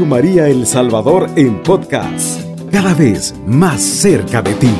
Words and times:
María 0.00 0.48
El 0.48 0.66
Salvador 0.66 1.28
en 1.36 1.62
podcast, 1.62 2.40
cada 2.72 2.94
vez 2.94 3.34
más 3.46 3.82
cerca 3.82 4.40
de 4.40 4.54
ti. 4.54 4.70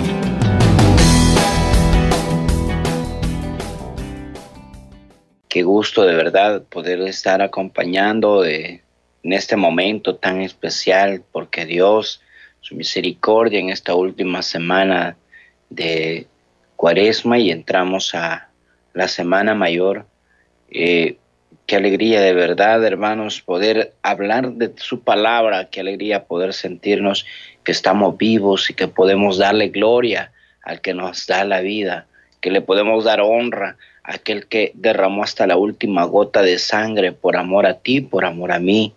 Qué 5.49 5.63
gusto 5.63 6.05
de 6.05 6.15
verdad 6.15 6.63
poder 6.65 7.03
estar 7.03 7.43
acompañando 7.43 8.45
en 8.45 8.81
este 9.23 9.57
momento 9.57 10.17
tan 10.17 10.41
especial, 10.41 11.23
porque 11.31 11.67
Dios, 11.67 12.23
su 12.61 12.75
misericordia 12.75 13.61
en 13.61 13.69
esta 13.69 13.95
última 13.95 14.43
semana 14.43 15.17
de 15.69 16.27
Cuaresma 16.75 17.39
y 17.39 17.51
entramos 17.51 18.15
a 18.15 18.49
la 18.95 19.09
Semana 19.09 19.55
Mayor. 19.55 20.07
Eh, 20.71 21.19
qué 21.73 21.77
alegría 21.77 22.21
de 22.21 22.35
verdad, 22.35 22.85
hermanos, 22.85 23.41
poder 23.41 23.95
hablar 24.03 24.53
de 24.53 24.73
su 24.77 25.01
palabra, 25.01 25.71
qué 25.71 25.81
alegría 25.81 26.25
poder 26.25 26.53
sentirnos 26.53 27.25
que 27.65 27.73
estamos 27.73 28.19
vivos 28.19 28.69
y 28.69 28.75
que 28.75 28.89
podemos 28.89 29.39
darle 29.39 29.69
gloria 29.69 30.33
al 30.63 30.83
que 30.83 30.93
nos 30.93 31.27
da 31.27 31.45
la 31.45 31.63
vida, 31.63 32.05
que 32.43 32.51
le 32.51 32.61
podemos 32.61 33.05
dar 33.05 33.23
honra 33.23 33.79
a 34.05 34.17
aquel 34.17 34.49
que 34.49 34.73
derramó 34.75 35.25
hasta 35.25 35.47
la 35.47 35.57
última 35.57 36.05
gota 36.05 36.43
de 36.43 36.59
sangre 36.59 37.13
por 37.13 37.39
amor 37.39 37.65
a 37.65 37.79
ti, 37.79 38.03
por 38.03 38.27
amor 38.27 38.53
a 38.53 38.59
mí. 38.59 38.93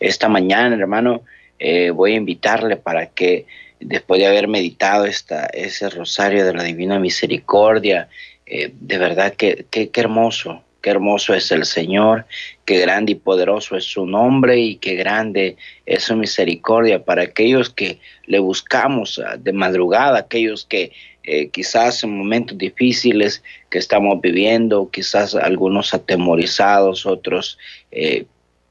Esta 0.00 0.30
mañana, 0.30 0.76
hermano, 0.76 1.24
eh, 1.58 1.90
voy 1.90 2.14
a 2.14 2.16
invitarle 2.16 2.76
para 2.76 3.04
que 3.04 3.44
después 3.80 4.18
de 4.18 4.28
haber 4.28 4.48
meditado 4.48 5.04
esta, 5.04 5.44
ese 5.44 5.90
rosario 5.90 6.46
de 6.46 6.54
la 6.54 6.62
Divina 6.62 6.98
Misericordia, 6.98 8.08
eh, 8.46 8.70
de 8.72 8.96
verdad 8.96 9.34
que, 9.34 9.66
qué 9.70 9.90
hermoso, 10.00 10.63
qué 10.84 10.90
hermoso 10.90 11.32
es 11.32 11.50
el 11.50 11.64
Señor, 11.64 12.26
qué 12.66 12.78
grande 12.78 13.12
y 13.12 13.14
poderoso 13.14 13.74
es 13.74 13.84
su 13.84 14.04
nombre 14.04 14.58
y 14.58 14.76
qué 14.76 14.96
grande 14.96 15.56
es 15.86 16.02
su 16.02 16.14
misericordia 16.14 17.02
para 17.02 17.22
aquellos 17.22 17.70
que 17.70 18.00
le 18.26 18.38
buscamos 18.38 19.18
ah, 19.18 19.38
de 19.38 19.54
madrugada, 19.54 20.18
aquellos 20.18 20.66
que 20.66 20.92
eh, 21.22 21.48
quizás 21.48 22.04
en 22.04 22.18
momentos 22.18 22.58
difíciles 22.58 23.42
que 23.70 23.78
estamos 23.78 24.20
viviendo, 24.20 24.90
quizás 24.90 25.34
algunos 25.34 25.94
atemorizados, 25.94 27.06
otros 27.06 27.56
eh, 27.90 28.26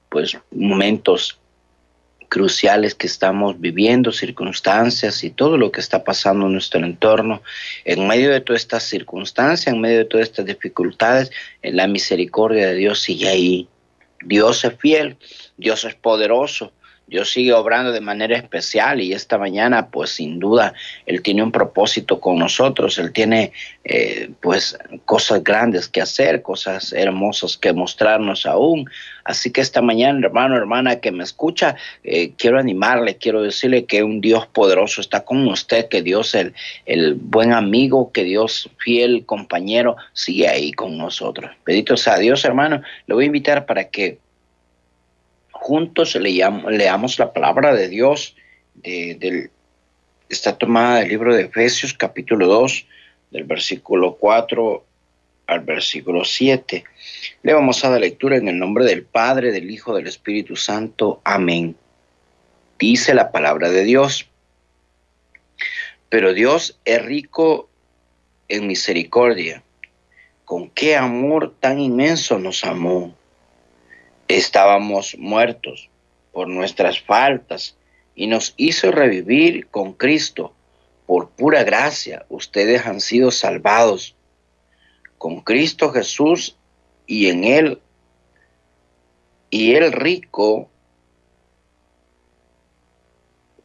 pues 0.10 0.38
momentos 0.52 1.40
cruciales 2.34 2.96
que 2.96 3.06
estamos 3.06 3.62
viviendo, 3.62 4.12
circunstancias 4.12 5.24
y 5.24 5.30
todo 5.30 5.56
lo 5.56 5.72
que 5.72 5.82
está 5.82 6.04
pasando 6.04 6.48
en 6.48 6.54
nuestro 6.54 6.84
entorno. 6.84 7.44
En 7.86 8.08
medio 8.08 8.32
de 8.32 8.42
todas 8.42 8.64
estas 8.64 8.82
circunstancias, 8.82 9.72
en 9.72 9.80
medio 9.80 10.00
de 10.00 10.06
todas 10.06 10.30
estas 10.30 10.48
dificultades, 10.48 11.30
en 11.62 11.76
la 11.76 11.86
misericordia 11.86 12.66
de 12.66 12.74
Dios 12.74 13.02
sigue 13.02 13.30
ahí. 13.30 13.68
Dios 14.26 14.66
es 14.66 14.74
fiel, 14.80 15.16
Dios 15.58 15.86
es 15.86 15.94
poderoso, 15.94 16.74
Dios 17.14 17.30
sigue 17.30 17.54
obrando 17.54 17.92
de 17.92 18.02
manera 18.02 18.36
especial 18.36 19.00
y 19.00 19.14
esta 19.14 19.38
mañana, 19.38 19.90
pues 19.92 20.10
sin 20.10 20.40
duda, 20.40 20.74
Él 21.06 21.22
tiene 21.22 21.44
un 21.44 21.52
propósito 21.52 22.20
con 22.20 22.40
nosotros, 22.40 22.98
Él 22.98 23.14
tiene 23.14 23.52
eh, 23.84 24.32
pues 24.42 24.76
cosas 25.06 25.44
grandes 25.44 25.88
que 25.88 26.02
hacer, 26.02 26.42
cosas 26.42 26.92
hermosas 26.92 27.56
que 27.56 27.72
mostrarnos 27.72 28.48
aún. 28.48 28.90
Así 29.26 29.52
que 29.52 29.62
esta 29.62 29.84
mañana, 29.84 30.26
hermano, 30.26 30.58
hermana 30.58 31.02
que 31.02 31.12
me 31.12 31.24
escucha, 31.24 31.76
eh, 32.04 32.32
quiero 32.36 32.58
animarle, 32.58 33.18
quiero 33.18 33.44
decirle 33.44 33.86
que 33.86 34.02
un 34.02 34.20
Dios 34.20 34.48
poderoso 34.48 35.00
está 35.00 35.24
con 35.24 35.48
usted, 35.48 35.90
que 35.90 36.02
Dios, 36.02 36.34
el, 36.34 36.56
el 36.88 37.14
buen 37.14 37.54
amigo, 37.54 38.12
que 38.12 38.24
Dios 38.24 38.72
fiel 38.80 39.24
compañero, 39.28 39.98
sigue 40.14 40.48
ahí 40.48 40.72
con 40.72 40.98
nosotros. 40.98 41.52
Bendito 41.64 41.96
sea 41.96 42.18
Dios, 42.18 42.44
hermano. 42.44 42.82
Le 43.06 43.14
voy 43.14 43.26
a 43.26 43.28
invitar 43.28 43.68
para 43.68 43.90
que 43.90 44.18
juntos 45.64 46.16
leamos, 46.16 47.18
la 47.20 47.32
palabra 47.32 47.74
de 47.74 47.88
Dios. 47.88 48.36
De, 48.76 49.50
está 50.28 50.58
tomada 50.58 51.00
del 51.00 51.08
libro 51.08 51.34
de 51.34 51.44
Efesios 51.44 51.94
capítulo 51.94 52.48
2, 52.48 52.86
del 53.32 53.46
versículo 53.46 54.16
4 54.16 54.84
al 55.48 55.60
versículo 55.62 56.26
7. 56.26 56.84
Le 57.44 57.54
vamos 57.54 57.84
a 57.84 57.90
dar 57.90 58.02
lectura 58.02 58.36
en 58.36 58.50
el 58.50 58.60
nombre 58.60 58.84
del 58.84 59.04
Padre, 59.04 59.54
del 59.54 59.72
Hijo, 59.72 59.96
del 59.96 60.08
Espíritu 60.08 60.58
Santo. 60.58 61.22
Amén. 61.24 61.78
Dice 62.78 63.14
la 63.14 63.32
palabra 63.32 63.70
de 63.70 63.86
Dios. 63.86 64.28
Pero 66.10 66.34
Dios 66.34 66.78
es 66.84 67.04
rico 67.06 67.70
en 68.50 68.68
misericordia. 68.68 69.64
Con 70.44 70.70
qué 70.70 70.98
amor 70.98 71.54
tan 71.62 71.80
inmenso 71.80 72.38
nos 72.38 72.66
amó 72.66 73.16
estábamos 74.28 75.16
muertos 75.18 75.90
por 76.32 76.48
nuestras 76.48 77.00
faltas 77.00 77.78
y 78.16 78.28
nos 78.28 78.54
hizo 78.58 78.92
revivir 78.92 79.68
con 79.68 79.94
Cristo. 79.94 80.54
Por 81.06 81.30
pura 81.30 81.64
gracia, 81.64 82.26
ustedes 82.30 82.86
han 82.86 83.02
sido 83.02 83.32
salvados 83.32 84.16
con 85.18 85.42
Cristo 85.42 85.92
Jesús 85.92 86.58
y 87.06 87.28
en 87.28 87.44
Él, 87.44 87.82
y 89.50 89.76
el 89.76 89.92
rico, 89.92 90.70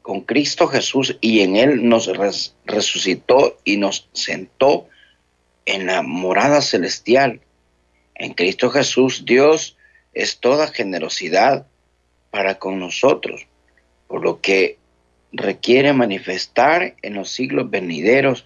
con 0.02 0.22
Cristo 0.22 0.66
Jesús 0.66 1.16
y 1.20 1.40
en 1.40 1.56
Él 1.56 1.88
nos 1.88 2.10
resucitó 2.64 3.58
y 3.64 3.76
nos 3.76 4.08
sentó 4.12 4.88
en 5.66 5.86
la 5.86 6.02
morada 6.02 6.60
celestial. 6.60 7.40
En 8.14 8.34
Cristo 8.34 8.70
Jesús, 8.70 9.24
Dios 9.24 9.77
es 10.14 10.38
toda 10.38 10.68
generosidad 10.68 11.66
para 12.30 12.58
con 12.58 12.78
nosotros, 12.78 13.46
por 14.06 14.22
lo 14.22 14.40
que 14.40 14.78
requiere 15.32 15.92
manifestar 15.92 16.94
en 17.02 17.14
los 17.14 17.30
siglos 17.30 17.70
venideros 17.70 18.44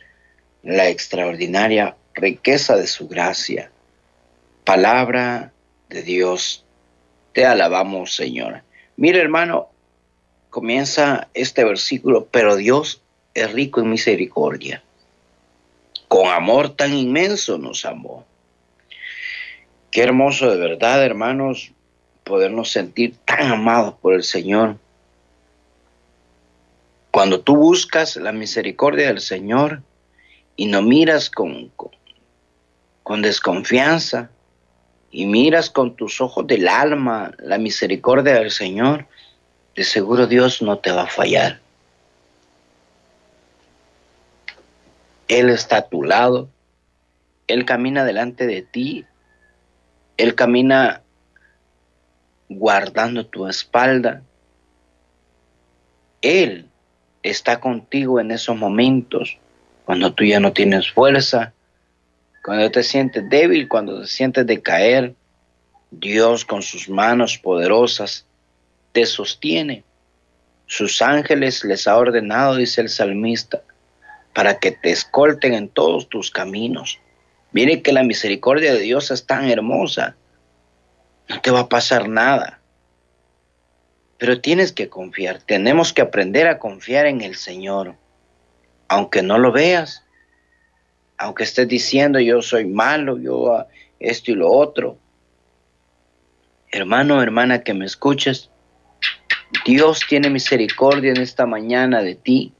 la 0.62 0.88
extraordinaria 0.88 1.96
riqueza 2.14 2.76
de 2.76 2.86
su 2.86 3.08
gracia. 3.08 3.70
Palabra 4.64 5.52
de 5.88 6.02
Dios, 6.02 6.64
te 7.32 7.46
alabamos 7.46 8.14
Señor. 8.14 8.62
Mira 8.96 9.20
hermano, 9.20 9.68
comienza 10.50 11.28
este 11.34 11.64
versículo, 11.64 12.26
pero 12.30 12.56
Dios 12.56 13.02
es 13.34 13.52
rico 13.52 13.80
en 13.80 13.90
misericordia. 13.90 14.82
Con 16.08 16.28
amor 16.28 16.76
tan 16.76 16.92
inmenso 16.92 17.56
nos 17.58 17.84
amó 17.86 18.26
Qué 19.92 20.02
hermoso 20.02 20.50
de 20.50 20.56
verdad, 20.56 21.04
hermanos, 21.04 21.70
podernos 22.24 22.72
sentir 22.72 23.14
tan 23.26 23.52
amados 23.52 23.94
por 24.00 24.14
el 24.14 24.24
Señor. 24.24 24.78
Cuando 27.10 27.42
tú 27.42 27.56
buscas 27.56 28.16
la 28.16 28.32
misericordia 28.32 29.08
del 29.08 29.20
Señor 29.20 29.82
y 30.56 30.64
no 30.64 30.80
miras 30.80 31.28
con, 31.28 31.70
con, 33.02 33.20
desconfianza 33.20 34.30
y 35.10 35.26
miras 35.26 35.68
con 35.68 35.94
tus 35.94 36.22
ojos 36.22 36.46
del 36.46 36.68
alma 36.68 37.32
la 37.38 37.58
misericordia 37.58 38.32
del 38.32 38.50
Señor, 38.50 39.06
de 39.76 39.84
seguro 39.84 40.26
Dios 40.26 40.62
no 40.62 40.78
te 40.78 40.90
va 40.90 41.02
a 41.02 41.06
fallar. 41.06 41.60
Él 45.28 45.50
está 45.50 45.76
a 45.76 45.88
tu 45.90 46.02
lado, 46.02 46.48
Él 47.46 47.66
camina 47.66 48.06
delante 48.06 48.46
de 48.46 48.62
ti 48.62 49.04
él 50.16 50.34
camina 50.34 51.02
guardando 52.48 53.26
tu 53.26 53.46
espalda. 53.46 54.22
Él 56.20 56.68
está 57.22 57.60
contigo 57.60 58.20
en 58.20 58.30
esos 58.30 58.56
momentos 58.56 59.38
cuando 59.84 60.12
tú 60.12 60.24
ya 60.24 60.38
no 60.38 60.52
tienes 60.52 60.90
fuerza, 60.90 61.52
cuando 62.44 62.70
te 62.70 62.82
sientes 62.82 63.28
débil, 63.28 63.68
cuando 63.68 64.00
te 64.00 64.06
sientes 64.06 64.46
de 64.46 64.62
caer. 64.62 65.14
Dios 65.90 66.44
con 66.44 66.62
sus 66.62 66.88
manos 66.88 67.36
poderosas 67.36 68.26
te 68.92 69.04
sostiene. 69.04 69.84
Sus 70.66 71.02
ángeles 71.02 71.64
les 71.64 71.86
ha 71.86 71.98
ordenado, 71.98 72.56
dice 72.56 72.80
el 72.80 72.88
salmista, 72.88 73.62
para 74.32 74.58
que 74.58 74.70
te 74.70 74.90
escolten 74.90 75.52
en 75.52 75.68
todos 75.68 76.08
tus 76.08 76.30
caminos. 76.30 76.98
Mire 77.52 77.82
que 77.82 77.92
la 77.92 78.02
misericordia 78.02 78.72
de 78.72 78.80
Dios 78.80 79.10
es 79.10 79.26
tan 79.26 79.48
hermosa. 79.48 80.16
No 81.28 81.40
te 81.40 81.50
va 81.50 81.60
a 81.60 81.68
pasar 81.68 82.08
nada. 82.08 82.60
Pero 84.18 84.40
tienes 84.40 84.72
que 84.72 84.88
confiar. 84.88 85.42
Tenemos 85.42 85.92
que 85.92 86.02
aprender 86.02 86.48
a 86.48 86.58
confiar 86.58 87.06
en 87.06 87.20
el 87.20 87.36
Señor. 87.36 87.96
Aunque 88.88 89.22
no 89.22 89.38
lo 89.38 89.52
veas. 89.52 90.02
Aunque 91.18 91.44
estés 91.44 91.68
diciendo 91.68 92.18
yo 92.18 92.40
soy 92.42 92.64
malo, 92.64 93.18
yo 93.18 93.66
esto 94.00 94.30
y 94.30 94.34
lo 94.34 94.50
otro. 94.50 94.98
Hermano, 96.70 97.22
hermana 97.22 97.62
que 97.62 97.74
me 97.74 97.84
escuches. 97.84 98.48
Dios 99.66 100.00
tiene 100.08 100.30
misericordia 100.30 101.10
en 101.10 101.20
esta 101.20 101.44
mañana 101.44 102.02
de 102.02 102.14
ti. 102.14 102.54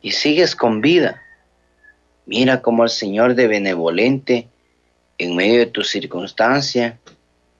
Y 0.00 0.12
sigues 0.12 0.54
con 0.54 0.80
vida. 0.80 1.25
Mira 2.26 2.60
cómo 2.60 2.82
el 2.82 2.90
Señor 2.90 3.36
de 3.36 3.46
benevolente, 3.46 4.48
en 5.18 5.36
medio 5.36 5.60
de 5.60 5.66
tu 5.66 5.82
circunstancia, 5.82 6.98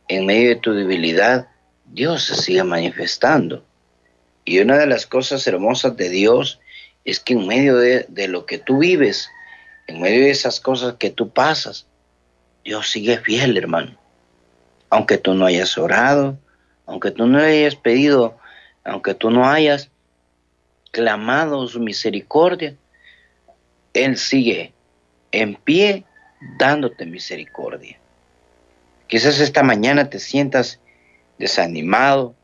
en 0.09 0.27
medio 0.27 0.49
de 0.51 0.57
tu 0.57 0.73
debilidad, 0.73 1.49
Dios 1.85 2.25
se 2.25 2.35
sigue 2.35 2.65
manifestando. 2.65 3.65
Y 4.45 4.59
una 4.59 4.77
de 4.77 4.87
las 4.87 5.07
cosas 5.07 5.47
hermosas 5.47 5.97
de 5.97 6.11
Dios 6.11 6.61
es 7.05 7.21
que 7.21 7.35
en 7.35 7.47
medio 7.47 7.77
de, 7.79 8.07
de 8.09 8.27
lo 8.27 8.45
que 8.45 8.59
tú 8.59 8.79
vives, 8.79 9.31
en 9.87 10.01
medio 10.01 10.25
de 10.25 10.31
esas 10.31 10.61
cosas 10.61 10.97
que 10.99 11.11
tú 11.11 11.31
pasas, 11.31 11.87
Dios 12.65 12.91
sigue 12.91 13.19
fiel, 13.19 13.57
hermano. 13.57 13.97
Aunque 14.91 15.17
tú 15.17 15.35
no 15.35 15.47
hayas 15.47 15.79
orado, 15.79 16.37
aunque 16.87 17.13
tú 17.13 17.27
no 17.27 17.39
hayas 17.39 17.77
pedido, 17.77 18.37
aunque 18.85 19.15
tú 19.15 19.31
no 19.31 19.49
hayas 19.49 19.91
clamado 20.91 21.69
su 21.69 21.79
misericordia, 21.79 22.77
Él 24.05 24.17
sigue 24.17 24.73
en 25.33 25.55
pie 25.55 26.05
dándote 26.59 27.07
misericordia. 27.07 27.99
Quizás 29.07 29.41
esta 29.41 29.63
mañana 29.63 30.11
te 30.11 30.19
sientas 30.19 30.81
desanimado, 31.39 32.35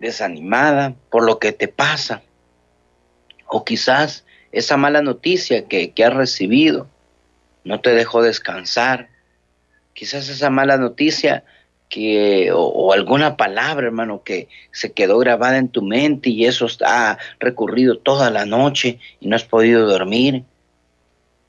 desanimada 0.00 0.94
por 1.10 1.24
lo 1.24 1.38
que 1.38 1.52
te 1.52 1.68
pasa. 1.68 2.22
O 3.46 3.64
quizás 3.64 4.24
esa 4.50 4.76
mala 4.76 5.02
noticia 5.02 5.66
que, 5.66 5.92
que 5.92 6.04
has 6.04 6.14
recibido 6.14 6.88
no 7.64 7.80
te 7.80 7.90
dejó 7.90 8.22
descansar. 8.22 9.08
Quizás 9.94 10.28
esa 10.28 10.50
mala 10.50 10.76
noticia 10.76 11.44
que, 11.92 12.50
o, 12.54 12.90
alguna 12.94 13.36
palabra, 13.36 13.88
hermano, 13.88 14.22
que 14.24 14.48
se 14.70 14.92
quedó 14.92 15.18
grabada 15.18 15.58
en 15.58 15.68
tu 15.68 15.82
mente 15.82 16.30
y 16.30 16.46
eso 16.46 16.66
ha 16.86 17.18
recurrido 17.38 17.98
toda 17.98 18.30
la 18.30 18.46
noche 18.46 18.98
y 19.20 19.28
no 19.28 19.36
has 19.36 19.44
podido 19.44 19.86
dormir. 19.86 20.42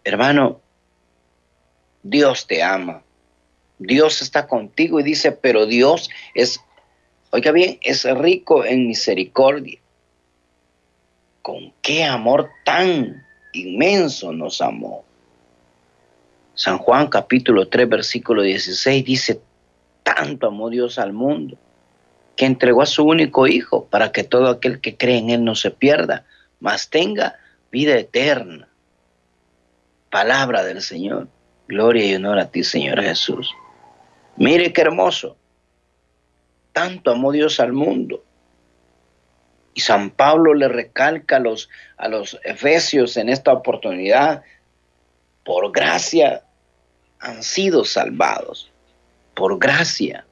Hermano, 0.03 0.59
Dios 2.03 2.45
te 2.45 2.61
ama. 2.61 3.03
Dios 3.79 4.21
está 4.21 4.45
contigo 4.45 4.99
y 4.99 5.03
dice, 5.03 5.31
pero 5.31 5.65
Dios 5.65 6.09
es, 6.35 6.59
oiga 7.31 7.53
bien, 7.53 7.79
es 7.81 8.03
rico 8.03 8.65
en 8.65 8.85
misericordia. 8.85 9.79
¿Con 11.41 11.73
qué 11.81 12.03
amor 12.03 12.49
tan 12.65 13.25
inmenso 13.53 14.33
nos 14.33 14.59
amó? 14.59 15.05
San 16.53 16.79
Juan 16.79 17.07
capítulo 17.07 17.69
3 17.69 17.87
versículo 17.87 18.41
16 18.41 19.05
dice, 19.05 19.39
tanto 20.03 20.47
amó 20.47 20.69
Dios 20.69 20.99
al 20.99 21.13
mundo 21.13 21.57
que 22.35 22.45
entregó 22.45 22.81
a 22.81 22.87
su 22.87 23.03
único 23.03 23.47
Hijo 23.47 23.85
para 23.85 24.11
que 24.11 24.23
todo 24.23 24.49
aquel 24.49 24.81
que 24.81 24.97
cree 24.97 25.17
en 25.17 25.29
Él 25.29 25.43
no 25.43 25.55
se 25.55 25.71
pierda, 25.71 26.25
mas 26.59 26.89
tenga 26.89 27.37
vida 27.71 27.95
eterna. 27.97 28.67
Palabra 30.09 30.63
del 30.63 30.81
Señor. 30.81 31.27
Gloria 31.67 32.05
y 32.05 32.15
honor 32.15 32.39
a 32.39 32.51
ti, 32.51 32.63
Señor 32.63 33.01
Jesús. 33.01 33.51
Mire 34.35 34.73
qué 34.73 34.81
hermoso. 34.81 35.37
Tanto 36.71 37.11
amó 37.11 37.31
Dios 37.31 37.59
al 37.59 37.73
mundo. 37.73 38.23
Y 39.75 39.81
San 39.81 40.11
Pablo 40.11 40.53
le 40.53 40.67
recalca 40.67 41.37
a 41.37 41.39
los, 41.39 41.69
a 41.97 42.07
los 42.07 42.39
efesios 42.43 43.17
en 43.17 43.29
esta 43.29 43.53
oportunidad 43.53 44.43
por 45.43 45.71
gracia 45.71 46.43
han 47.19 47.43
sido 47.43 47.85
salvados, 47.85 48.71
por 49.33 49.59
gracia. 49.59 50.25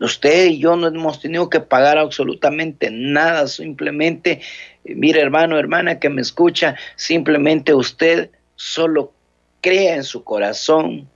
Usted 0.00 0.46
y 0.46 0.58
yo 0.58 0.76
no 0.76 0.86
hemos 0.86 1.20
tenido 1.20 1.50
que 1.50 1.60
pagar 1.60 1.98
absolutamente 1.98 2.88
nada, 2.90 3.48
simplemente, 3.48 4.40
mire 4.84 5.20
hermano, 5.20 5.58
hermana 5.58 5.98
que 5.98 6.08
me 6.08 6.22
escucha, 6.22 6.76
simplemente 6.94 7.74
usted 7.74 8.30
solo 8.54 9.12
crea 9.60 9.96
en 9.96 10.04
su 10.04 10.22
corazón, 10.22 11.08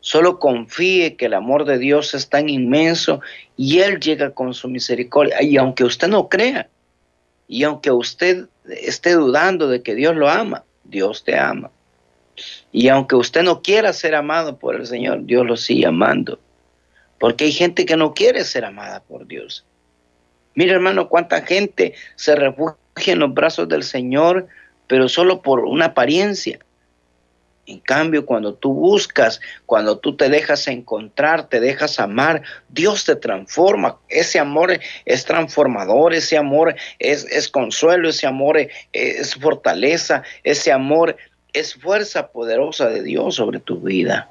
solo 0.00 0.38
confíe 0.38 1.16
que 1.16 1.26
el 1.26 1.34
amor 1.34 1.64
de 1.64 1.78
Dios 1.78 2.12
es 2.12 2.28
tan 2.28 2.50
inmenso 2.50 3.22
y 3.56 3.78
Él 3.78 3.98
llega 3.98 4.34
con 4.34 4.52
su 4.52 4.68
misericordia. 4.68 5.42
Y 5.42 5.56
aunque 5.56 5.84
usted 5.84 6.08
no 6.08 6.28
crea, 6.28 6.68
y 7.48 7.64
aunque 7.64 7.90
usted 7.90 8.46
esté 8.66 9.12
dudando 9.12 9.68
de 9.68 9.82
que 9.82 9.94
Dios 9.94 10.16
lo 10.16 10.28
ama, 10.28 10.64
Dios 10.84 11.24
te 11.24 11.38
ama. 11.38 11.70
Y 12.70 12.88
aunque 12.88 13.16
usted 13.16 13.42
no 13.42 13.62
quiera 13.62 13.92
ser 13.92 14.14
amado 14.14 14.58
por 14.58 14.76
el 14.76 14.86
Señor, 14.86 15.24
Dios 15.24 15.46
lo 15.46 15.56
sigue 15.56 15.86
amando. 15.86 16.38
Porque 17.18 17.44
hay 17.44 17.52
gente 17.52 17.86
que 17.86 17.96
no 17.96 18.14
quiere 18.14 18.44
ser 18.44 18.64
amada 18.64 19.00
por 19.00 19.26
Dios. 19.26 19.64
Mira 20.54 20.74
hermano, 20.74 21.08
cuánta 21.08 21.42
gente 21.42 21.94
se 22.16 22.34
refugia 22.34 22.76
en 23.06 23.20
los 23.20 23.32
brazos 23.32 23.68
del 23.68 23.84
Señor, 23.84 24.48
pero 24.86 25.08
solo 25.08 25.42
por 25.42 25.60
una 25.60 25.86
apariencia. 25.86 26.58
En 27.64 27.78
cambio, 27.78 28.26
cuando 28.26 28.54
tú 28.54 28.74
buscas, 28.74 29.40
cuando 29.66 29.98
tú 29.98 30.16
te 30.16 30.28
dejas 30.28 30.66
encontrar, 30.66 31.48
te 31.48 31.60
dejas 31.60 32.00
amar, 32.00 32.42
Dios 32.68 33.04
te 33.04 33.14
transforma. 33.14 33.98
Ese 34.08 34.40
amor 34.40 34.80
es 35.04 35.24
transformador, 35.24 36.12
ese 36.12 36.36
amor 36.36 36.74
es, 36.98 37.24
es 37.26 37.48
consuelo, 37.48 38.08
ese 38.08 38.26
amor 38.26 38.58
es, 38.92 39.34
fortaleza, 39.36 40.24
ese 40.42 40.72
amor 40.72 41.16
es 41.52 41.74
fuerza 41.74 42.28
poderosa 42.28 42.88
de 42.88 43.02
Dios 43.02 43.36
sobre 43.36 43.60
tu 43.60 43.80
vida. 43.80 44.30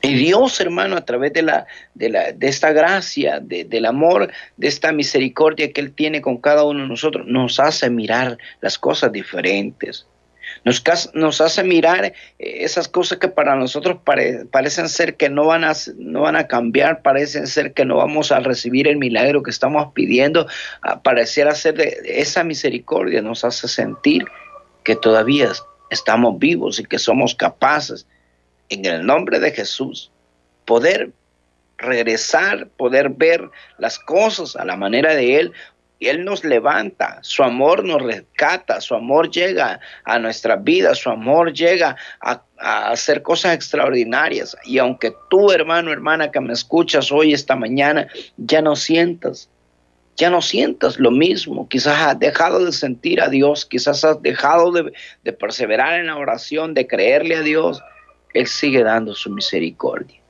Y 0.00 0.14
Dios, 0.14 0.60
hermano, 0.60 0.96
a 0.96 1.04
través 1.04 1.32
de, 1.32 1.42
la, 1.42 1.66
de, 1.94 2.08
la, 2.08 2.32
de 2.32 2.46
esta 2.48 2.72
gracia, 2.72 3.40
del 3.40 3.84
amor, 3.84 4.30
de 4.56 4.68
esta 4.68 4.92
misericordia 4.92 5.72
que 5.72 5.80
Él 5.80 5.92
tiene 5.92 6.20
con 6.20 6.38
cada 6.38 6.64
uno 6.64 6.82
de 6.82 6.88
nosotros, 6.88 7.26
nos 7.26 7.58
hace 7.58 7.90
mirar 7.90 8.38
las 8.60 8.78
cosas 8.78 9.10
diferentes. 9.10 10.06
Nos, 10.64 11.40
hace 11.40 11.62
mirar 11.62 12.04
eh, 12.04 12.14
esas 12.38 12.88
cosas 12.88 13.18
que 13.18 13.28
para 13.28 13.54
nosotros 13.56 13.98
parecen 14.50 14.88
ser 14.88 15.16
que 15.16 15.28
no 15.28 15.46
van, 15.46 15.64
a, 15.64 15.72
no 15.96 16.22
van 16.22 16.36
a 16.36 16.46
cambiar, 16.46 17.02
parecen 17.02 17.46
ser 17.46 17.72
que 17.72 17.84
no 17.84 17.96
vamos 17.96 18.32
a 18.32 18.40
recibir 18.40 18.88
el 18.88 18.96
milagro 18.96 19.42
que 19.42 19.50
estamos 19.50 19.92
pidiendo, 19.92 20.46
ah, 20.82 21.00
pareciera 21.02 21.54
ser 21.54 21.74
de 21.74 22.00
esa 22.04 22.44
misericordia, 22.44 23.20
nos 23.20 23.44
hace 23.44 23.68
sentir 23.68 24.24
que 24.84 24.96
todavía 24.96 25.50
estamos 25.90 26.38
vivos 26.38 26.78
y 26.78 26.84
que 26.84 26.98
somos 26.98 27.34
capaces, 27.34 28.06
en 28.68 28.84
el 28.84 29.06
nombre 29.06 29.40
de 29.40 29.50
Jesús, 29.50 30.10
poder 30.64 31.12
regresar, 31.78 32.68
poder 32.76 33.10
ver 33.10 33.50
las 33.78 33.98
cosas 33.98 34.56
a 34.56 34.64
la 34.64 34.76
manera 34.76 35.14
de 35.14 35.38
Él, 35.38 35.52
Él 36.00 36.24
nos 36.24 36.44
levanta, 36.44 37.18
su 37.22 37.42
amor 37.42 37.84
nos 37.84 38.02
rescata, 38.02 38.80
su 38.80 38.94
amor 38.94 39.30
llega 39.30 39.80
a 40.04 40.18
nuestra 40.18 40.56
vida, 40.56 40.94
su 40.94 41.08
amor 41.08 41.52
llega 41.52 41.96
a, 42.20 42.42
hacer 42.58 43.22
cosas 43.22 43.54
extraordinarias. 43.54 44.56
Y 44.64 44.78
aunque 44.78 45.14
tú, 45.30 45.52
hermano, 45.52 45.92
hermana, 45.92 46.30
que 46.30 46.40
me 46.40 46.52
escuchas 46.52 47.12
hoy, 47.12 47.32
esta 47.32 47.54
mañana, 47.54 48.08
ya 48.36 48.60
no 48.60 48.74
sientas, 48.74 49.48
ya 50.18 50.30
no 50.30 50.42
sientas 50.42 50.98
lo 50.98 51.12
mismo, 51.12 51.68
quizás 51.68 51.96
has 52.00 52.18
dejado 52.18 52.64
de 52.64 52.72
sentir 52.72 53.22
a 53.22 53.28
Dios, 53.28 53.64
quizás 53.64 54.04
has 54.04 54.20
dejado 54.20 54.72
de, 54.72 55.32
perseverar 55.32 56.00
en 56.00 56.06
la 56.06 56.16
oración, 56.16 56.74
de 56.74 56.88
creerle 56.88 57.36
a 57.36 57.42
Dios, 57.42 57.80
Él 58.34 58.48
sigue 58.48 58.82
dando 58.82 59.14
su 59.14 59.30
misericordia. 59.30 60.20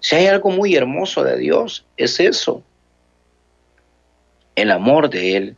Si 0.00 0.16
hay 0.16 0.26
algo 0.26 0.48
muy 0.48 0.74
hermoso 0.74 1.22
de 1.22 1.36
Dios, 1.36 1.84
es 1.98 2.18
eso 2.18 2.62
el 4.54 4.70
amor 4.70 5.10
de 5.10 5.36
Él, 5.36 5.56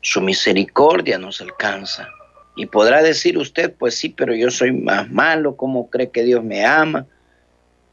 su 0.00 0.20
misericordia 0.20 1.18
nos 1.18 1.40
alcanza. 1.40 2.08
Y 2.56 2.66
podrá 2.66 3.02
decir 3.02 3.38
usted, 3.38 3.74
pues 3.76 3.96
sí, 3.96 4.08
pero 4.08 4.34
yo 4.34 4.50
soy 4.50 4.70
más 4.70 5.10
malo, 5.10 5.56
¿cómo 5.56 5.90
cree 5.90 6.10
que 6.10 6.22
Dios 6.22 6.44
me 6.44 6.64
ama? 6.64 7.06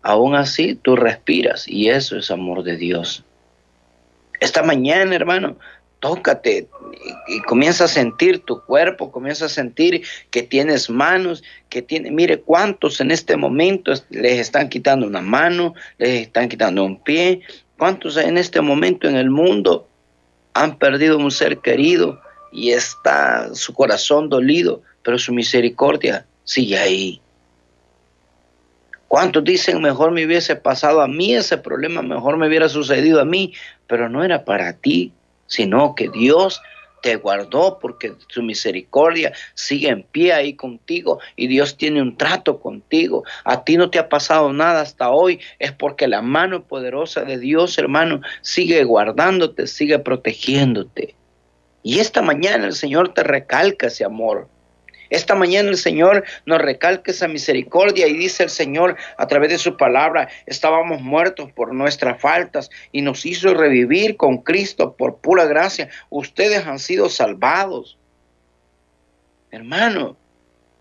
Aún 0.04 0.36
así, 0.36 0.76
tú 0.76 0.96
respiras 0.96 1.68
y 1.68 1.90
eso 1.90 2.18
es 2.18 2.30
amor 2.30 2.64
de 2.64 2.78
Dios. 2.78 3.24
Esta 4.42 4.62
mañana, 4.62 5.16
hermano, 5.16 5.56
tócate 6.02 6.68
y, 7.30 7.42
comienza 7.44 7.86
a 7.86 7.88
sentir 7.88 8.40
tu 8.40 8.62
cuerpo, 8.66 9.10
comienza 9.10 9.46
a 9.46 9.50
sentir 9.50 10.04
que 10.32 10.44
tienes 10.44 10.90
manos, 10.90 11.44
que 11.70 11.82
tiene, 11.82 12.12
mire 12.12 12.42
cuántos 12.42 13.00
en 13.00 13.12
este 13.12 13.38
momento 13.38 13.94
les 14.10 14.40
están 14.40 14.68
quitando 14.68 15.08
una 15.08 15.22
mano, 15.22 15.76
les 15.98 16.24
están 16.24 16.50
quitando 16.50 16.84
un 16.84 17.02
pie, 17.02 17.42
¿Cuántos 17.82 18.16
en 18.16 18.38
este 18.38 18.62
momento 18.62 19.08
en 19.08 19.16
el 19.16 19.32
mundo 19.32 19.88
han 20.54 20.78
perdido 20.78 21.18
un 21.18 21.32
ser 21.32 21.58
querido 21.58 22.22
y 22.52 22.74
está 22.74 23.56
su 23.56 23.74
corazón 23.74 24.30
dolido, 24.30 24.84
pero 25.02 25.18
su 25.18 25.34
misericordia 25.34 26.28
sigue 26.44 26.78
ahí? 26.78 27.20
¿Cuántos 29.08 29.44
dicen, 29.44 29.82
mejor 29.82 30.12
me 30.12 30.24
hubiese 30.28 30.56
pasado 30.56 31.02
a 31.02 31.08
mí 31.08 31.34
ese 31.34 31.58
problema, 31.58 32.04
mejor 32.04 32.38
me 32.38 32.48
hubiera 32.48 32.70
sucedido 32.70 33.20
a 33.20 33.26
mí, 33.26 33.52
pero 33.92 34.08
no 34.08 34.24
era 34.24 34.46
para 34.46 34.72
ti, 34.72 35.12
sino 35.48 35.96
que 35.96 36.08
Dios 36.08 36.62
te 37.02 37.18
guardó 37.18 37.78
porque 37.78 38.14
su 38.30 38.42
misericordia 38.42 39.34
sigue 39.54 39.90
en 39.90 40.04
pie 40.04 40.32
ahí 40.32 40.54
contigo 40.54 41.20
y 41.36 41.48
Dios 41.48 41.76
tiene 41.76 42.02
un 42.02 42.16
trato 42.16 42.62
contigo. 42.62 43.26
A 43.44 43.66
ti 43.66 43.76
no 43.76 43.90
te 43.90 44.00
ha 44.00 44.08
pasado 44.08 44.54
nada 44.54 44.80
hasta 44.80 45.10
hoy, 45.10 45.42
es 45.60 45.74
porque 45.74 46.08
la 46.08 46.22
mano 46.22 46.64
poderosa 46.64 47.26
de 47.26 47.38
Dios, 47.38 47.78
hermano, 47.78 48.22
sigue 48.42 48.82
guardándote, 48.86 49.68
sigue 49.68 50.00
protegiéndote. 50.00 51.14
Y 51.84 52.00
esta 52.00 52.22
mañana 52.22 52.66
el 52.68 52.76
Señor 52.76 53.14
te 53.14 53.24
recalca 53.24 53.88
ese 53.88 54.06
amor. 54.06 54.48
Esta 55.12 55.36
mañana 55.36 55.70
el 55.70 55.78
Señor 55.78 56.24
nos 56.46 56.60
recalca 56.60 57.12
esa 57.12 57.28
misericordia 57.28 58.08
y 58.08 58.14
dice 58.14 58.44
el 58.44 58.50
Señor 58.50 58.96
a 59.18 59.28
través 59.28 59.50
de 59.50 59.58
su 59.58 59.76
palabra, 59.76 60.30
estábamos 60.46 61.02
muertos 61.02 61.52
por 61.52 61.74
nuestras 61.74 62.20
faltas 62.20 62.70
y 62.94 63.02
nos 63.02 63.26
hizo 63.26 63.54
revivir 63.54 64.16
con 64.16 64.38
Cristo 64.38 64.96
por 64.96 65.18
pura 65.18 65.46
gracia. 65.46 65.90
Ustedes 66.10 66.66
han 66.66 66.80
sido 66.80 67.10
salvados. 67.10 68.00
Hermano, 69.52 70.16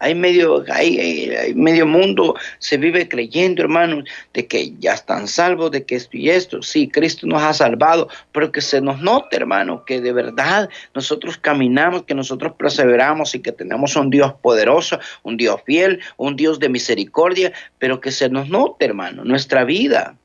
hay 0.01 0.15
medio, 0.15 0.65
hay, 0.69 1.53
medio 1.55 1.87
mundo, 1.87 2.35
se 2.59 2.79
vive 2.79 3.07
creyendo, 3.07 3.63
hermanos, 3.63 4.05
de 4.33 4.47
que 4.47 4.73
ya 4.79 4.95
están 4.95 5.29
salvos, 5.29 5.71
de 5.71 5.85
que 5.85 5.95
esto 5.95 6.17
y 6.17 6.31
esto. 6.31 6.63
Sí, 6.63 6.89
Cristo 6.89 7.27
nos 7.27 7.43
ha 7.43 7.53
salvado, 7.53 8.09
pero 8.33 8.51
que 8.51 8.63
se 8.63 8.81
nos 8.81 9.01
note, 9.01 9.37
hermano, 9.37 9.85
que 9.85 10.01
de 10.01 10.13
verdad 10.13 10.71
nosotros 10.95 11.37
caminamos, 11.37 12.05
que 12.05 12.15
nosotros 12.15 12.55
perseveramos 12.59 13.35
y 13.35 13.41
que 13.41 13.53
tenemos 13.53 13.95
un 13.95 14.09
Dios 14.09 14.33
poderoso, 14.43 14.99
un 15.23 15.37
Dios 15.37 15.61
fiel, 15.67 16.01
un 16.17 16.35
Dios 16.35 16.59
de 16.59 16.71
misericordia, 16.71 17.53
pero 17.79 18.01
que 18.01 18.11
se 18.11 18.31
nos 18.31 18.49
note, 18.49 18.87
hermano, 18.87 19.23
nuestra 19.25 19.65
vida 19.65 20.17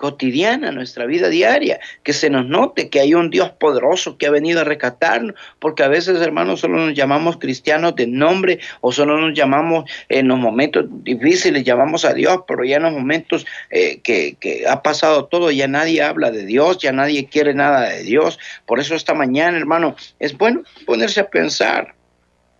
cotidiana, 0.00 0.72
nuestra 0.72 1.04
vida 1.04 1.28
diaria, 1.28 1.78
que 2.02 2.14
se 2.14 2.30
nos 2.30 2.46
note 2.46 2.88
que 2.88 3.00
hay 3.00 3.12
un 3.12 3.28
Dios 3.28 3.50
poderoso 3.50 4.16
que 4.16 4.26
ha 4.26 4.30
venido 4.30 4.62
a 4.62 4.64
rescatarnos, 4.64 5.34
porque 5.58 5.82
a 5.82 5.88
veces, 5.88 6.22
hermanos, 6.22 6.60
solo 6.60 6.78
nos 6.78 6.94
llamamos 6.94 7.36
cristianos 7.36 7.94
de 7.96 8.06
nombre 8.06 8.60
o 8.80 8.92
solo 8.92 9.20
nos 9.20 9.36
llamamos 9.36 9.84
en 10.08 10.28
los 10.28 10.38
momentos 10.38 10.86
difíciles, 11.04 11.64
llamamos 11.64 12.06
a 12.06 12.14
Dios, 12.14 12.40
pero 12.48 12.64
ya 12.64 12.78
en 12.78 12.84
los 12.84 12.94
momentos 12.94 13.46
eh, 13.68 14.00
que, 14.02 14.36
que 14.40 14.66
ha 14.66 14.82
pasado 14.82 15.26
todo, 15.26 15.50
ya 15.50 15.68
nadie 15.68 16.02
habla 16.02 16.30
de 16.30 16.46
Dios, 16.46 16.78
ya 16.78 16.92
nadie 16.92 17.26
quiere 17.26 17.52
nada 17.52 17.90
de 17.90 18.02
Dios. 18.02 18.38
Por 18.64 18.80
eso 18.80 18.94
esta 18.94 19.12
mañana, 19.12 19.58
hermano, 19.58 19.96
es 20.18 20.36
bueno 20.36 20.62
ponerse 20.86 21.20
a 21.20 21.28
pensar, 21.28 21.94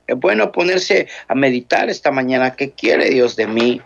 es 0.07 0.17
bueno 0.17 0.53
ponerse 0.53 1.09
a 1.27 1.35
meditar 1.35 1.89
esta 1.89 2.11
mañana, 2.11 2.55
¿qué 2.55 2.73
quiere 2.73 3.09
Dios 3.09 3.35
de 3.35 3.47
mí? 3.47 3.81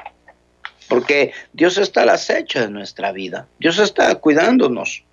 Porque 0.89 1.33
Dios 1.53 1.79
está 1.79 2.03
al 2.03 2.11
acecho 2.11 2.61
de 2.61 2.71
nuestra 2.71 3.13
vida, 3.13 3.47
Dios 3.59 3.79
está 3.79 4.15
cuidándonos. 4.17 5.05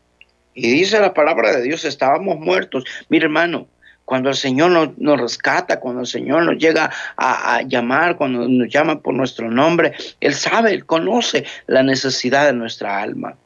Y 0.54 0.70
dice 0.72 1.00
la 1.00 1.13
palabra 1.13 1.56
de 1.56 1.62
Dios, 1.62 1.86
estábamos 1.86 2.38
muertos. 2.40 2.84
Mi 3.10 3.18
hermano, 3.18 3.68
cuando 4.06 4.30
el 4.30 4.36
Señor 4.36 4.94
nos, 4.98 5.22
rescata, 5.22 5.80
cuando 5.80 6.01
el 6.01 6.08
Señor 6.08 6.44
nos 6.44 6.58
llega 6.58 6.92
a, 7.16 7.56
a, 7.56 7.62
llamar, 7.62 8.18
cuando 8.18 8.48
nos 8.48 8.68
llama 8.68 9.00
por 9.00 9.13
nuestro 9.13 9.50
nombre, 9.50 9.94
Él 10.20 10.34
sabe, 10.34 10.74
Él 10.74 10.86
conoce 10.86 11.46
la 11.68 11.84
necesidad 11.84 12.48
de 12.48 12.54
nuestra 12.54 13.01
alma. 13.01 13.38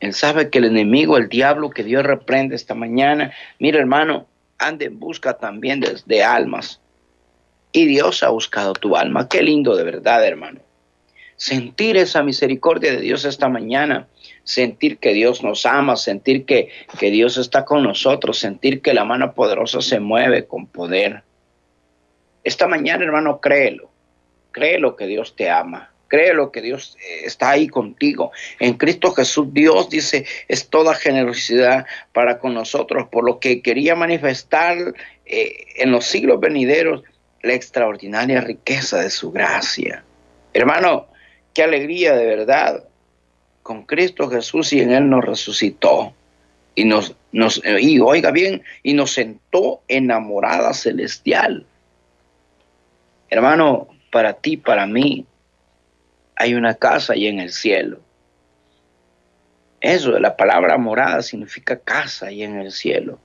Él 0.00 0.14
sabe 0.14 0.50
que 0.50 0.58
el 0.58 0.64
enemigo, 0.64 1.16
el 1.16 1.28
diablo 1.28 1.70
que 1.70 1.84
Dios 1.84 2.04
reprende 2.04 2.56
esta 2.56 2.74
mañana, 2.74 3.32
mira 3.58 3.78
hermano, 3.78 4.26
ande 4.58 4.86
en 4.86 4.98
busca 4.98 5.34
también 5.34 5.80
de, 5.80 6.00
de 6.04 6.24
almas. 6.24 6.80
Y 7.70 7.86
Dios 7.86 8.22
ha 8.22 8.30
buscado 8.30 8.72
tu 8.72 8.96
alma. 8.96 9.28
Qué 9.28 9.42
lindo 9.42 9.76
de 9.76 9.84
verdad, 9.84 10.26
hermano 10.26 10.67
sentir 11.38 11.96
esa 11.96 12.22
misericordia 12.22 12.92
de 12.92 13.00
Dios 13.00 13.24
esta 13.24 13.48
mañana, 13.48 14.08
sentir 14.44 14.98
que 14.98 15.14
Dios 15.14 15.42
nos 15.42 15.64
ama, 15.64 15.96
sentir 15.96 16.44
que, 16.44 16.68
que 16.98 17.10
Dios 17.10 17.38
está 17.38 17.64
con 17.64 17.82
nosotros, 17.84 18.38
sentir 18.38 18.82
que 18.82 18.92
la 18.92 19.04
mano 19.04 19.32
poderosa 19.32 19.80
se 19.80 20.00
mueve 20.00 20.46
con 20.46 20.66
poder. 20.66 21.22
Esta 22.44 22.66
mañana, 22.66 23.04
hermano, 23.04 23.40
créelo, 23.40 23.88
créelo 24.50 24.96
que 24.96 25.06
Dios 25.06 25.34
te 25.34 25.48
ama. 25.48 25.90
Créelo 26.08 26.50
que 26.50 26.62
Dios 26.62 26.96
eh, 27.00 27.26
está 27.26 27.50
ahí 27.50 27.68
contigo. 27.68 28.32
En 28.58 28.74
Cristo 28.74 29.12
Jesús, 29.12 29.52
Dios 29.52 29.90
dice, 29.90 30.24
es 30.48 30.70
toda 30.70 30.94
generosidad 30.94 31.84
para 32.14 32.38
con 32.38 32.54
nosotros, 32.54 33.08
por 33.12 33.24
lo 33.24 33.38
que 33.40 33.60
quería 33.60 33.94
manifestar 33.94 34.78
eh, 35.26 35.66
en 35.76 35.92
los 35.92 36.06
siglos 36.06 36.40
venideros 36.40 37.02
la 37.42 37.52
extraordinaria 37.52 38.40
riqueza 38.40 39.00
de 39.00 39.10
su 39.10 39.30
gracia. 39.30 40.02
Hermano, 40.54 41.08
qué 41.54 41.62
alegría 41.62 42.14
de 42.14 42.26
verdad 42.26 42.84
con 43.62 43.84
Cristo 43.84 44.30
Jesús 44.30 44.72
y 44.72 44.80
en 44.80 44.92
Él 44.92 45.10
nos 45.10 45.24
resucitó. 45.24 46.14
Y 46.74 46.84
nos, 46.84 47.14
nos, 47.32 47.60
y 47.64 47.98
oiga 47.98 48.30
bien, 48.30 48.62
y 48.82 48.94
nos 48.94 49.12
sentó 49.12 49.82
enamorada 49.88 50.72
celestial. 50.72 51.66
Hermano, 53.28 53.88
para 54.10 54.34
ti, 54.34 54.56
para 54.56 54.86
mí, 54.86 55.26
hay 56.36 56.54
una 56.54 56.74
casa 56.74 57.12
ahí 57.14 57.26
en 57.26 57.40
el 57.40 57.52
cielo. 57.52 58.00
Eso, 59.80 60.18
la 60.18 60.36
palabra 60.36 60.78
morada 60.78 61.20
significa 61.22 61.78
casa 61.78 62.26
ahí 62.28 62.42
en 62.42 62.58
el 62.58 62.72
cielo. 62.72 63.18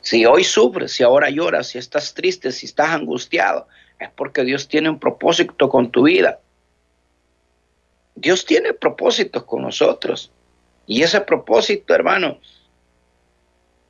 Si 0.00 0.24
hoy 0.26 0.44
sufres, 0.44 0.92
si 0.92 1.02
ahora 1.02 1.30
lloras, 1.30 1.68
si 1.68 1.78
estás 1.78 2.14
triste, 2.14 2.52
si 2.52 2.66
estás 2.66 2.90
angustiado, 2.90 3.68
es 3.98 4.10
porque 4.10 4.44
Dios 4.44 4.68
tiene 4.68 4.90
un 4.90 4.98
propósito 4.98 5.68
con 5.68 5.90
tu 5.90 6.04
vida. 6.04 6.40
Dios 8.14 8.44
tiene 8.44 8.72
propósitos 8.72 9.44
con 9.44 9.62
nosotros. 9.62 10.30
Y 10.86 11.02
ese 11.02 11.20
propósito, 11.20 11.94
hermano, 11.94 12.38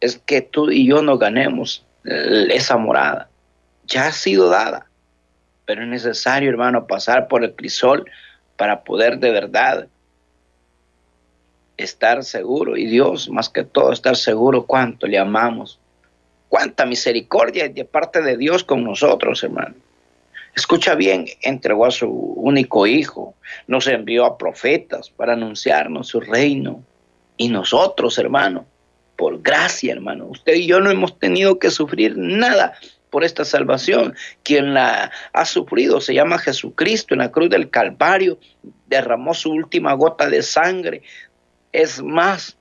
es 0.01 0.19
que 0.19 0.43
tú 0.43 0.71
y 0.71 0.87
yo 0.87 1.03
nos 1.03 1.19
ganemos 1.19 1.85
esa 2.05 2.77
morada. 2.77 3.29
Ya 3.87 4.07
ha 4.09 4.13
sido 4.13 4.49
dada, 4.49 4.87
pero 5.65 5.83
es 5.83 5.89
necesario, 5.89 6.51
hermano, 6.51 6.87
pasar 6.87 7.29
por 7.29 7.45
el 7.45 7.55
crisol 7.55 8.09
para 8.57 8.83
poder 8.85 9.19
de 9.19 9.31
verdad 9.31 9.89
estar 11.77 12.25
seguro. 12.25 12.77
Y 12.77 12.87
Dios, 12.87 13.29
más 13.29 13.49
que 13.49 13.65
todo, 13.65 13.93
estar 13.93 14.17
seguro 14.17 14.67
cuánto 14.67 15.07
le 15.07 15.19
amamos. 15.19 15.79
Cuánta 16.49 16.87
misericordia 16.87 17.69
de 17.69 17.85
parte 17.85 18.23
de 18.23 18.37
Dios 18.37 18.65
con 18.65 18.85
nosotros, 18.85 19.43
hermano. 19.43 19.75
Escucha 20.57 20.95
bien, 20.95 21.27
entregó 21.43 21.85
a 21.85 21.91
su 21.91 22.09
único 22.09 22.87
hijo, 22.87 23.35
nos 23.67 23.87
envió 23.87 24.25
a 24.25 24.39
profetas 24.39 25.11
para 25.11 25.35
anunciarnos 25.35 26.09
su 26.09 26.19
reino. 26.19 26.83
Y 27.37 27.51
nosotros, 27.51 28.19
hermano, 28.19 28.65
por 29.17 29.43
gracia, 29.43 29.93
hermano, 29.93 30.25
usted 30.25 30.55
y 30.55 30.67
yo 30.67 30.81
no 30.81 30.91
hemos 30.91 31.19
tenido 31.19 31.59
que 31.59 31.71
sufrir 31.71 32.17
nada 32.17 32.73
por 33.11 33.23
esta 33.23 33.45
salvación. 33.45 34.15
Quien 34.43 34.73
la 34.73 35.11
ha 35.35 35.45
sufrido 35.45 36.01
se 36.01 36.15
llama 36.15 36.39
Jesucristo 36.39 37.13
en 37.13 37.19
la 37.19 37.31
cruz 37.31 37.51
del 37.51 37.69
Calvario, 37.69 38.39
derramó 38.87 39.35
su 39.35 39.53
última 39.53 39.93
gota 39.93 40.31
de 40.31 40.43
sangre. 40.43 41.03
Es 41.71 42.03
más, 42.03 42.57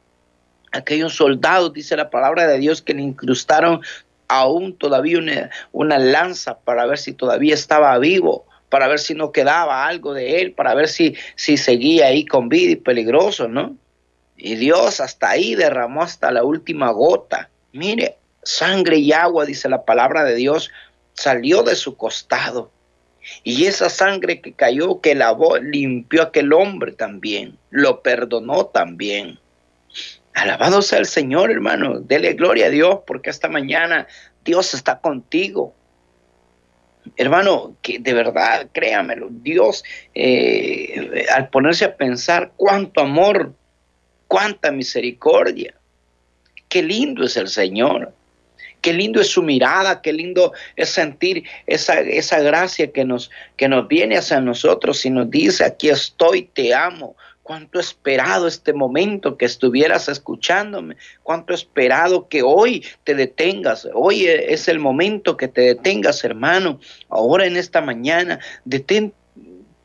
aquellos 0.74 1.16
soldados, 1.16 1.72
dice 1.72 1.96
la 1.96 2.10
palabra 2.10 2.46
de 2.46 2.60
Dios, 2.60 2.82
que 2.82 2.94
le 2.94 3.04
incrustaron 3.04 3.80
aún 4.27 4.77
todavía 4.77 5.50
una, 5.72 6.00
lanza 6.00 6.60
para 6.60 6.86
ver 6.86 6.98
si 6.98 7.13
todavía 7.13 7.53
estaba 7.53 7.98
vivo, 8.00 8.46
para 8.70 8.88
ver 8.88 9.00
si 9.00 9.13
no 9.13 9.32
quedaba 9.32 9.88
algo 9.88 10.13
de 10.13 10.41
él, 10.41 10.53
para 10.53 10.74
ver 10.74 10.88
si, 10.88 11.15
si 11.36 11.58
seguía 11.58 12.08
ahí 12.08 12.25
con 12.25 12.50
vida 12.50 12.72
y 12.72 12.75
peligroso, 12.75 13.48
¿no? 13.48 13.75
Y 14.38 14.55
Dios 14.55 15.00
hasta 15.00 15.29
ahí 15.29 15.55
derramó 15.55 16.01
hasta 16.01 16.32
la 16.32 16.44
última 16.44 16.91
gota. 16.91 17.50
Mire, 17.72 18.17
sangre 18.44 18.98
y 18.98 19.13
agua, 19.13 19.46
dice 19.46 19.70
la 19.70 19.86
palabra 19.86 20.24
de 20.24 20.36
Dios, 20.36 20.72
salió 21.13 21.63
de 21.63 21.75
su 21.75 21.96
costado. 21.96 22.72
Y 23.44 23.65
esa 23.65 23.89
sangre 23.89 24.41
que 24.41 24.53
cayó, 24.53 25.01
que 25.01 25.15
lavó, 25.15 25.58
limpió 25.58 26.22
a 26.22 26.25
aquel 26.25 26.53
hombre 26.53 26.91
también, 26.91 27.58
lo 27.72 28.01
perdonó 28.01 28.67
también. 28.67 29.39
Alabado 30.36 30.82
sea 30.82 31.00
el 31.00 31.06
Señor, 31.06 31.50
hermano. 31.50 32.01
Dele 32.01 32.34
gloria 32.34 32.68
a 32.68 32.70
Dios 32.70 33.00
porque 33.08 33.30
esta 33.30 33.48
mañana 33.48 34.06
Dios 34.44 34.74
está 34.74 35.00
contigo. 35.00 35.74
Hermano, 37.15 37.77
que 37.82 38.00
de 38.00 38.13
verdad, 38.13 38.68
créamelo, 38.74 39.30
Dios, 39.32 39.86
eh, 40.13 41.25
al 41.34 41.50
ponerse 41.50 41.86
a 41.86 41.96
pensar 41.96 42.51
cuánto 42.58 43.00
amor, 43.00 43.54
cuánta 44.27 44.72
misericordia, 44.72 45.74
qué 46.68 46.84
lindo 46.84 47.24
es 47.24 47.38
el 47.38 47.48
Señor, 47.48 48.13
qué 48.82 48.92
lindo 48.92 49.22
es 49.22 49.30
su 49.30 49.42
mirada, 49.42 50.01
qué 50.01 50.12
lindo 50.12 50.51
es 50.75 50.89
sentir 50.89 51.46
esa, 51.65 52.01
esa 52.01 52.39
gracia 52.42 52.92
que 52.92 53.06
nos, 53.06 53.32
que 53.56 53.70
nos 53.70 53.88
viene 53.88 54.18
hacia 54.18 54.42
nosotros 54.42 55.06
y 55.06 55.12
nos 55.12 55.30
dice, 55.30 55.63
aquí 55.63 55.89
estoy, 55.89 56.44
te 56.54 56.74
amo, 56.74 57.15
cuánto 57.46 57.78
he 57.78 57.82
esperado 57.82 58.48
este 58.48 58.74
momento 58.74 59.38
que 59.38 59.46
estuvieras 59.46 60.10
escuchándome, 60.10 60.98
cuánto 61.22 61.54
he 61.54 61.56
esperado 61.56 62.28
que 62.28 62.42
hoy 62.42 62.84
te 63.04 63.14
detengas, 63.14 63.88
hoy 63.94 64.25
es 64.25 64.68
el 64.68 64.80
momento 64.80 65.38
que 65.38 65.48
te 65.48 65.62
detengas, 65.62 66.24
hermano, 66.24 66.80
ahora 67.08 67.46
en 67.46 67.56
esta 67.56 67.82
mañana, 67.82 68.40
detén 68.66 69.14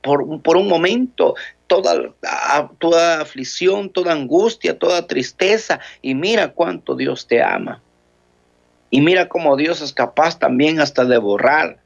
por, 0.01 0.41
por 0.41 0.57
un 0.57 0.69
momento 0.69 1.35
toda, 1.67 2.15
toda 2.79 3.21
aflicción, 3.21 3.91
toda 3.91 4.15
angustia, 4.15 4.79
toda 4.79 5.07
tristeza. 5.07 5.81
Y 6.01 6.15
mira 6.15 6.53
cuánto 6.55 6.97
Dios 6.97 7.27
te 7.27 7.43
ama. 7.43 7.83
Y 8.89 9.03
mira 9.03 9.29
cómo 9.29 9.55
Dios 9.57 9.83
es 9.83 9.93
capaz 9.93 10.39
también 10.39 10.81
hasta 10.81 11.05
de 11.05 11.19
borrar 11.19 11.79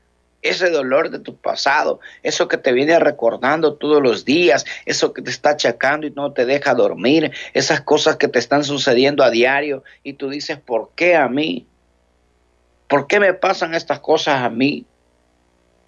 ese 0.44 0.70
dolor 0.70 1.10
de 1.10 1.18
tu 1.18 1.36
pasado, 1.36 2.00
eso 2.22 2.46
que 2.46 2.58
te 2.58 2.72
viene 2.72 2.98
recordando 3.00 3.74
todos 3.74 4.00
los 4.02 4.24
días, 4.24 4.64
eso 4.84 5.12
que 5.12 5.22
te 5.22 5.30
está 5.30 5.50
achacando 5.50 6.06
y 6.06 6.10
no 6.10 6.32
te 6.32 6.44
deja 6.44 6.74
dormir, 6.74 7.32
esas 7.54 7.80
cosas 7.80 8.16
que 8.16 8.28
te 8.28 8.38
están 8.38 8.62
sucediendo 8.62 9.24
a 9.24 9.30
diario 9.30 9.82
y 10.04 10.12
tú 10.12 10.28
dices, 10.28 10.58
¿por 10.58 10.90
qué 10.94 11.16
a 11.16 11.28
mí? 11.28 11.66
¿Por 12.88 13.06
qué 13.06 13.18
me 13.18 13.32
pasan 13.32 13.74
estas 13.74 14.00
cosas 14.00 14.42
a 14.42 14.50
mí? 14.50 14.84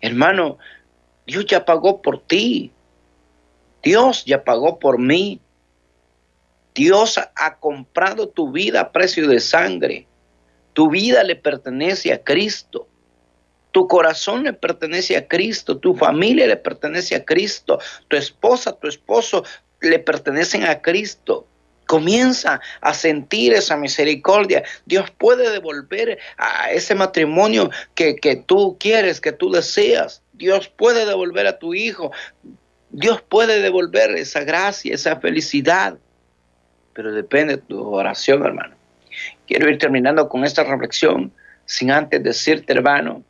Hermano, 0.00 0.56
Dios 1.26 1.44
ya 1.44 1.64
pagó 1.64 2.00
por 2.00 2.26
ti. 2.26 2.72
Dios 3.82 4.24
ya 4.24 4.42
pagó 4.42 4.78
por 4.78 4.98
mí. 4.98 5.40
Dios 6.74 7.18
ha 7.18 7.56
comprado 7.56 8.28
tu 8.28 8.52
vida 8.52 8.80
a 8.80 8.92
precio 8.92 9.28
de 9.28 9.40
sangre. 9.40 10.06
Tu 10.72 10.88
vida 10.88 11.22
le 11.24 11.36
pertenece 11.36 12.12
a 12.12 12.24
Cristo. 12.24 12.88
Tu 13.76 13.86
corazón 13.88 14.44
le 14.44 14.54
pertenece 14.54 15.18
a 15.18 15.28
Cristo. 15.28 15.76
Tu 15.76 15.94
familia 15.94 16.46
le 16.46 16.56
pertenece 16.56 17.14
a 17.14 17.22
Cristo. 17.22 17.78
Tu 18.08 18.16
esposa, 18.16 18.72
tu 18.72 18.88
esposo 18.88 19.44
le 19.82 19.98
pertenecen 19.98 20.64
a 20.64 20.80
Cristo. 20.80 21.46
Comienza 21.86 22.58
a 22.80 22.94
sentir 22.94 23.52
esa 23.52 23.76
misericordia. 23.76 24.64
Dios 24.86 25.10
puede 25.10 25.50
devolver 25.50 26.18
a 26.38 26.70
ese 26.70 26.94
matrimonio 26.94 27.68
que, 27.94 28.16
que 28.16 28.36
tú 28.36 28.78
quieres, 28.80 29.20
que 29.20 29.32
tú 29.32 29.50
deseas. 29.50 30.22
Dios 30.32 30.68
puede 30.70 31.04
devolver 31.04 31.46
a 31.46 31.58
tu 31.58 31.74
hijo. 31.74 32.12
Dios 32.88 33.20
puede 33.20 33.60
devolver 33.60 34.12
esa 34.12 34.42
gracia, 34.42 34.94
esa 34.94 35.20
felicidad. 35.20 35.98
Pero 36.94 37.12
depende 37.12 37.56
de 37.56 37.62
tu 37.62 37.92
oración, 37.92 38.42
hermano. 38.42 38.74
Quiero 39.46 39.68
ir 39.68 39.76
terminando 39.76 40.30
con 40.30 40.46
esta 40.46 40.64
reflexión 40.64 41.30
sin 41.66 41.90
antes 41.90 42.22
decirte, 42.22 42.72
hermano, 42.72 43.22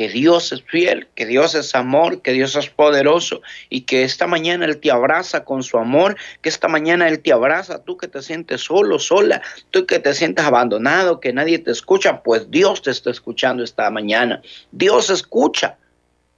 que 0.00 0.08
Dios 0.08 0.50
es 0.52 0.62
fiel, 0.62 1.08
que 1.14 1.26
Dios 1.26 1.54
es 1.54 1.74
amor, 1.74 2.22
que 2.22 2.32
Dios 2.32 2.56
es 2.56 2.70
poderoso 2.70 3.42
y 3.68 3.82
que 3.82 4.02
esta 4.02 4.26
mañana 4.26 4.64
Él 4.64 4.78
te 4.78 4.90
abraza 4.90 5.44
con 5.44 5.62
su 5.62 5.76
amor, 5.76 6.16
que 6.40 6.48
esta 6.48 6.68
mañana 6.68 7.06
Él 7.06 7.20
te 7.20 7.34
abraza, 7.34 7.84
tú 7.84 7.98
que 7.98 8.08
te 8.08 8.22
sientes 8.22 8.62
solo, 8.62 8.98
sola, 8.98 9.42
tú 9.70 9.84
que 9.84 9.98
te 9.98 10.14
sientes 10.14 10.42
abandonado, 10.42 11.20
que 11.20 11.34
nadie 11.34 11.58
te 11.58 11.70
escucha, 11.70 12.22
pues 12.22 12.50
Dios 12.50 12.80
te 12.80 12.90
está 12.90 13.10
escuchando 13.10 13.62
esta 13.62 13.90
mañana. 13.90 14.40
Dios 14.72 15.10
escucha 15.10 15.76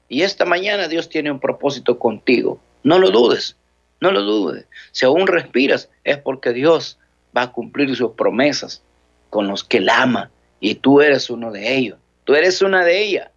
y 0.08 0.22
esta 0.22 0.44
mañana 0.44 0.88
Dios 0.88 1.08
tiene 1.08 1.30
un 1.30 1.38
propósito 1.38 2.00
contigo. 2.00 2.58
No 2.82 2.98
lo 2.98 3.12
dudes, 3.12 3.54
no 4.00 4.10
lo 4.10 4.22
dudes. 4.22 4.66
Si 4.90 5.06
aún 5.06 5.28
respiras 5.28 5.88
es 6.02 6.18
porque 6.18 6.52
Dios 6.52 6.98
va 7.36 7.42
a 7.42 7.52
cumplir 7.52 7.94
sus 7.94 8.10
promesas 8.14 8.82
con 9.30 9.46
los 9.46 9.62
que 9.62 9.76
Él 9.76 9.88
ama 9.88 10.32
y 10.58 10.74
tú 10.74 11.00
eres 11.00 11.30
uno 11.30 11.52
de 11.52 11.76
ellos. 11.76 11.98
Tú 12.24 12.34
eres 12.34 12.60
una 12.60 12.84
de 12.84 13.04
ellas. 13.04 13.31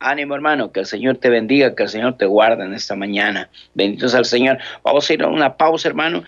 Ánimo 0.00 0.34
hermano, 0.34 0.72
que 0.72 0.80
el 0.80 0.86
Señor 0.86 1.18
te 1.18 1.28
bendiga, 1.28 1.74
que 1.74 1.82
el 1.82 1.88
Señor 1.90 2.16
te 2.16 2.24
guarde 2.24 2.64
en 2.64 2.72
esta 2.74 2.96
mañana. 2.96 3.50
Benditos 3.74 4.14
al 4.14 4.24
Señor. 4.24 4.58
Vamos 4.82 5.08
a 5.08 5.12
ir 5.12 5.22
a 5.22 5.28
una 5.28 5.56
pausa 5.56 5.88
hermano. 5.88 6.24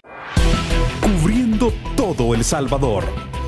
Cubriendo 1.01 1.73
todo 1.97 2.35
El 2.35 2.45
Salvador. 2.45 3.05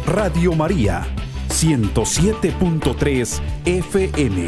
Radio 0.06 0.52
María, 0.52 1.02
107.3 1.48 3.40
FM. 3.64 4.46